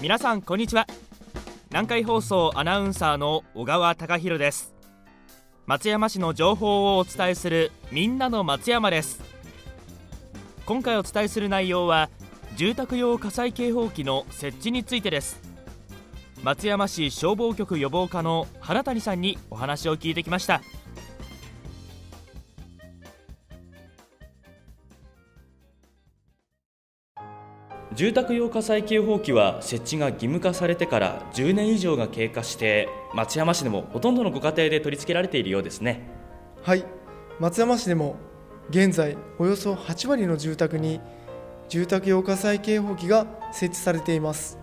[0.00, 0.86] 皆さんこんにちは。
[1.68, 4.72] 南海放送アナウンサーの小川貴博です。
[5.66, 9.20] 松山市の情報をお伝えするみんなの松山です。
[10.64, 12.08] 今回お伝えする内容は
[12.56, 15.38] 住宅用火災警報器の設置についてです。
[16.42, 20.62] 松山市消防局予防課の原谷さんにお話を聞いてきました。
[28.00, 36.08] 住宅用火災警報器は設置が義務化されてから10年以上が経過して松山市でもほとんどのご家庭で取り付けられているようですね。
[36.62, 36.86] はい。
[37.40, 38.16] 松山市でも
[38.70, 41.02] 現在およそ8割の住宅に
[41.68, 44.58] 住宅用火災警報器が設置されています。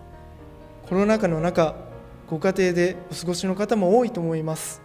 [0.88, 1.76] コロナ禍の中
[2.26, 4.82] ご家庭でお過ごしの方も多いと思います。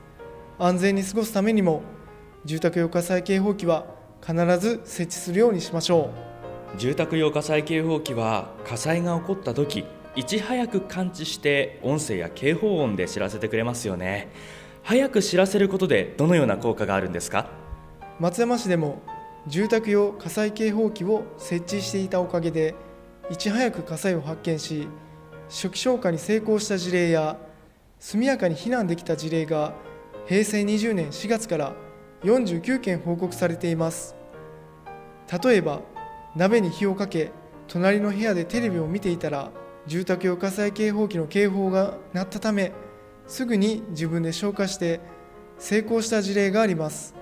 [0.59, 1.81] 安全に過ごすためにも
[2.45, 3.87] 住宅用火災警報器は
[4.21, 6.32] 必ず設置するようにしましょう。
[6.75, 9.85] 住宅用火災警報器は火災が起こった時
[10.15, 14.29] いち早く感知して音声や警報音で知らせてくれますよね。
[14.81, 17.47] 早く知らせることでどのような効果があるんですか？
[18.19, 19.01] 松山市でも
[19.47, 22.73] 住宅用火災警報器を設置していたおかげで
[23.29, 24.87] いち早く火災を発見し
[25.49, 27.37] 初期消火に成功した事例や
[27.99, 29.73] 速やかに避難できた事例が
[30.25, 31.75] 平成20年4月から
[32.23, 34.15] 49件報告されています。
[35.43, 35.81] 例えば
[36.35, 37.31] 鍋に火をかけ
[37.67, 39.51] 隣の部屋でテレビを見ていたら
[39.85, 42.71] 住宅用火災警報器の警報が鳴ったため
[43.27, 44.99] すぐに自分で消火して
[45.57, 47.15] 成功した事例があります。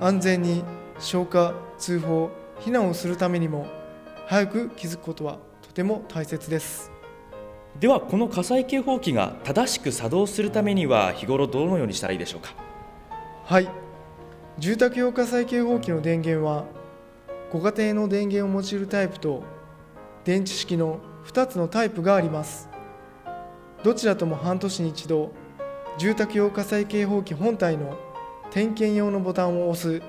[0.00, 0.64] 安全に
[0.98, 3.66] 消火通報避難をするためにも
[4.26, 6.90] 早く気づくことはとても大切です。
[7.78, 12.54] ではこの火災警報器が正しく作動するためには日頃どのようにしたらいいでしょうか？
[13.44, 13.68] はい。
[14.58, 16.64] 住宅用火災警報器の電源は
[17.54, 19.44] ご家庭の電源を用いるタイプと
[20.24, 22.68] 電池式の2つのタイプがあります。
[23.84, 25.30] どちらとも半年に一度
[25.96, 27.96] 住宅用火災警報器本体の
[28.50, 30.02] 点検用のボタンを押す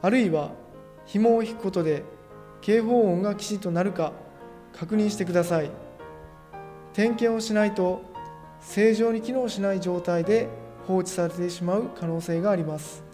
[0.00, 0.52] あるいは
[1.04, 2.02] 紐を引くことで
[2.62, 4.14] 警報音がきちんとなるか
[4.72, 5.70] 確認してください。
[6.94, 8.00] 点検をしないと
[8.60, 10.48] 正常に機能しない状態で
[10.86, 13.04] 放置されてしまう可能性があります。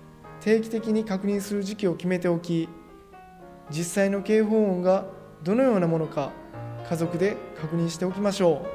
[0.41, 2.69] 定期的に確認する時期を決めておき
[3.71, 5.05] 実際の警報音が
[5.43, 6.33] どのようなものか
[6.89, 8.67] 家族で確認しておきましょ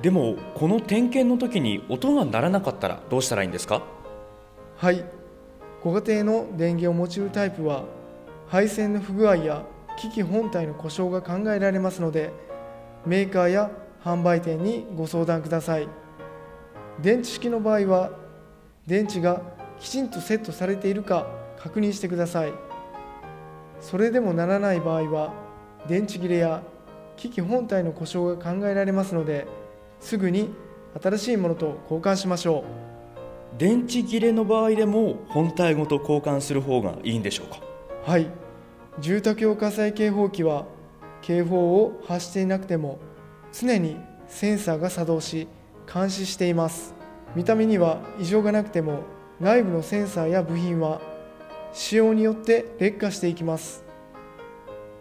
[0.00, 0.02] う。
[0.02, 3.82] でもこの点検の時に音が鳴らなかったらどうしたらいいんですか？
[4.76, 5.04] はい。
[5.82, 7.84] ご家庭の電源を用いるタイプは
[8.48, 9.64] 配線の不具合や
[9.98, 12.32] 機器本体の故障が考えられますので
[13.04, 13.70] メーカーや
[14.04, 15.88] 販売店にご相談ください。
[17.00, 18.10] 電池式の場合は
[18.86, 19.42] 電池が
[19.80, 21.26] きちんとセットされているか
[21.58, 22.52] 確認してください
[23.82, 25.34] それでもならない場合は
[25.86, 26.62] 電池切れや
[27.16, 29.46] 機器本体の故障が考えられますので
[30.00, 30.48] すぐに
[31.02, 33.58] 新しいものと交換しましょう。
[33.58, 37.60] 電池切れの場合でも本体ごと交換する方がいいんでしょうか？
[38.10, 38.28] はい。
[39.00, 40.64] 住宅用火災警報器は
[41.20, 42.98] 警報を発していなくても
[43.52, 45.48] 常にセンサーが作動し
[45.92, 46.94] 監視しています。
[47.34, 49.00] 見た目には異常がなくても
[49.40, 51.00] 内部のセンサーや部品は
[51.72, 53.84] 使用によって劣化していきます。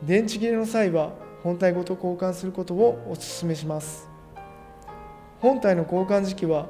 [0.03, 1.11] 電池切れの際は
[1.43, 4.09] 本体ごと交換することをお勧めします。
[5.39, 6.67] 本体の交換時期は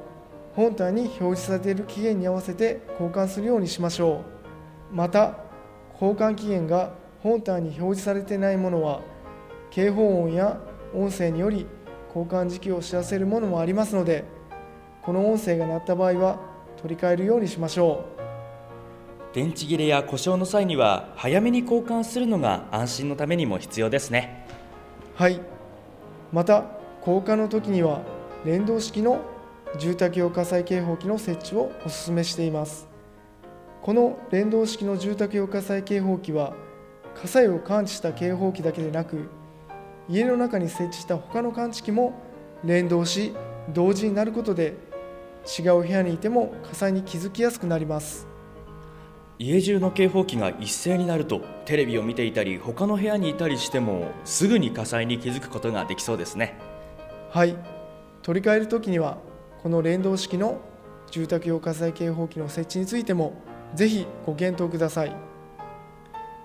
[0.56, 4.24] 本体に表示されている期限に合わせて交換するようにしましょ
[4.92, 4.96] う。
[4.96, 5.38] また
[5.94, 9.02] 交換期限が本体に表示されていないものは
[9.70, 10.60] 警報音や
[10.94, 11.68] 音声により
[12.08, 14.26] 交換時期を知らせるものもありますので
[15.04, 16.40] この音声が鳴った場合は
[16.82, 18.21] 取り替えるようにしましょう。
[19.34, 24.46] 電池切れや故障の際には早めに交換するのが安心のためにも必要ですね。
[25.16, 25.40] はい。
[26.34, 26.66] また
[27.00, 28.02] 交換の時には
[28.44, 29.22] 連動式の
[29.80, 32.90] 住宅用火災警報器の設置をお勧めしています。
[33.82, 36.54] この連動式の住宅用火災警報器は
[37.16, 39.30] 火災を感知した警報器だけでなく
[40.10, 42.14] 家の中に設置した他の感知器も
[42.64, 43.34] 連動し
[43.70, 44.76] 同時になることで
[45.60, 48.31] 違う部屋にいても火災に気づきやすくなります。
[49.44, 56.60] 家中の警報器が一斉になるとテレビを見ていたり他の部屋にいたりしてもすぐに火災に気づくことができそうですね。
[57.32, 57.56] はい。
[58.22, 59.18] 取り替える時には
[59.64, 60.62] この連動式の
[61.10, 63.34] 住宅用火災警報器の設置についても
[63.74, 65.16] ぜひご検討ください。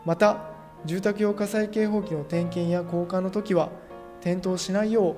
[0.06, 0.52] また
[0.87, 3.72] 住宅用火災警報器の点検や交換の時は
[4.22, 5.16] 転倒しないよ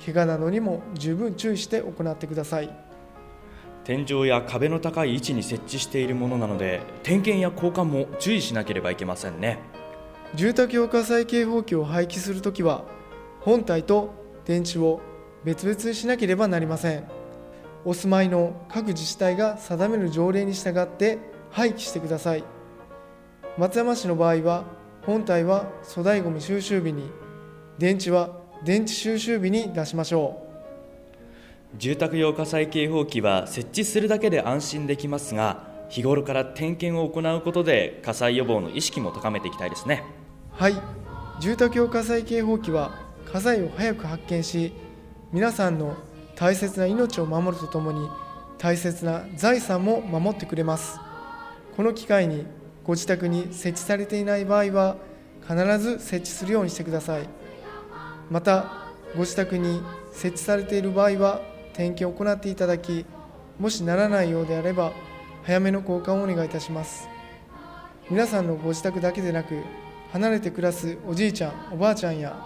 [0.00, 2.81] う怪我などにも十分注意して行ってください。
[3.84, 9.58] 天井や壁の高い位置に設置しているものなので点検や交換も注意しなければいけませんね。
[10.34, 12.84] 住宅用火災警報器を廃棄するときは
[13.40, 14.14] 本体と
[14.44, 15.00] 電池を
[15.44, 17.04] 別々にしなければなりません。
[17.84, 21.18] お住まいの各自治体が定める条例に従って
[21.50, 22.44] 廃棄してください。
[23.58, 24.64] 松山市の場合は
[25.04, 27.10] 本体は粗大ごみ収集日に
[27.78, 28.30] 電池は
[28.64, 30.51] 電池収集日に出しましょう。
[31.78, 40.04] 住宅用火災警報器は設置するだけで安心できますが日頃から点検を行うことで火災予防の意識も高めていきたいですね。
[40.52, 40.74] はい。
[41.40, 42.94] 住宅用火災警報器は
[43.30, 44.74] 火災を早く発見し
[45.32, 45.96] 皆さんの
[46.36, 48.08] 大切な命を守るとともに
[48.58, 51.00] 大切な財産も守ってくれます。
[51.76, 52.46] この機会に
[52.84, 54.96] ご自宅に設置されていない場合は
[55.40, 57.28] 必ず設置するようにしてください。
[58.30, 59.82] またご自宅に
[60.12, 63.04] 設置されている場合は点検を行っていただき
[63.58, 64.92] もしならないようであれば
[65.42, 67.08] 早めの交換をお願いいたします。
[68.10, 69.62] 皆さんのご自宅だけでなく
[70.12, 72.36] 離れて暮らすおじいちゃんおばあちゃんや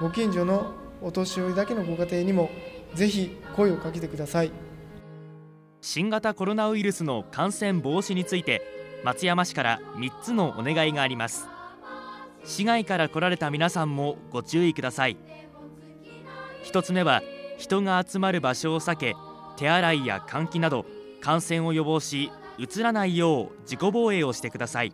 [0.00, 0.72] ご近所の
[1.02, 2.50] お年寄りだけのご家庭にも
[2.94, 4.52] ぜひ声をかけてください。
[5.80, 8.62] 新型コロナウイルスの感染防止について
[9.04, 11.46] 松山市から3つのお願いがあります。
[12.44, 15.18] 市外から来られた皆さんもご注意ください。
[16.64, 17.22] 1つ目は
[17.58, 19.16] 人が集まる場所を避け
[19.56, 20.86] 手洗いや換気など
[21.20, 24.92] 感染を予防しうつらないよう自己防衛をしてください。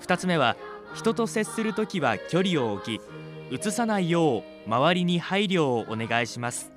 [0.00, 0.56] 2つ目は
[0.94, 3.00] 人と接するときは距離を置き
[3.50, 6.72] うつさないよう周りに配慮をお願いします。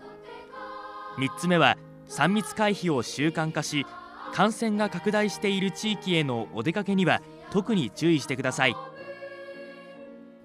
[1.17, 1.77] 3つ目は
[2.09, 3.85] 3密回避を習慣化し
[4.33, 7.21] 感染が拡大している地域へのお出かけには
[7.51, 8.75] 特に注意してください。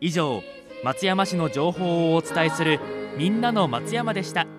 [0.01, 0.43] 以上
[0.85, 2.81] 松山市の情報をお伝えする
[3.17, 4.56] みんなの松山でした。